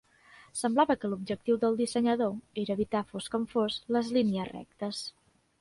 Semblava 0.61 0.95
que 1.01 1.11
l'objectiu 1.11 1.59
del 1.65 1.77
dissenyador 1.83 2.33
era 2.63 2.79
evitar 2.79 3.05
fos 3.13 3.31
com 3.37 3.47
fos 3.55 3.79
les 3.97 4.11
línies 4.19 4.53
rectes. 4.57 5.05